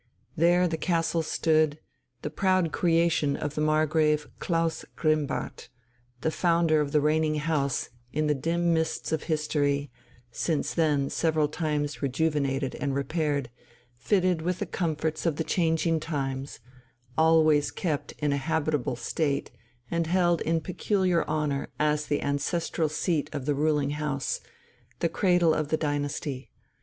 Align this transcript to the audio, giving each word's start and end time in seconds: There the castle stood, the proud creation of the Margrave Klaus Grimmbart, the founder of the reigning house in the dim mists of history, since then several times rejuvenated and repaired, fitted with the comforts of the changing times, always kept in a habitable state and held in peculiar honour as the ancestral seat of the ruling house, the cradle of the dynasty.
There 0.35 0.67
the 0.67 0.79
castle 0.79 1.21
stood, 1.21 1.77
the 2.23 2.31
proud 2.31 2.71
creation 2.71 3.37
of 3.37 3.53
the 3.53 3.61
Margrave 3.61 4.27
Klaus 4.39 4.83
Grimmbart, 4.95 5.69
the 6.21 6.31
founder 6.31 6.81
of 6.81 6.91
the 6.91 6.99
reigning 6.99 7.35
house 7.35 7.89
in 8.11 8.25
the 8.25 8.33
dim 8.33 8.73
mists 8.73 9.11
of 9.11 9.25
history, 9.25 9.91
since 10.31 10.73
then 10.73 11.11
several 11.11 11.47
times 11.47 12.01
rejuvenated 12.01 12.73
and 12.73 12.95
repaired, 12.95 13.51
fitted 13.95 14.41
with 14.41 14.57
the 14.57 14.65
comforts 14.65 15.27
of 15.27 15.35
the 15.35 15.43
changing 15.43 15.99
times, 15.99 16.59
always 17.15 17.69
kept 17.69 18.13
in 18.13 18.33
a 18.33 18.37
habitable 18.37 18.95
state 18.95 19.51
and 19.91 20.07
held 20.07 20.41
in 20.41 20.61
peculiar 20.61 21.23
honour 21.27 21.69
as 21.79 22.07
the 22.07 22.23
ancestral 22.23 22.89
seat 22.89 23.29
of 23.33 23.45
the 23.45 23.53
ruling 23.53 23.91
house, 23.91 24.41
the 24.97 25.09
cradle 25.09 25.53
of 25.53 25.67
the 25.67 25.77
dynasty. 25.77 26.49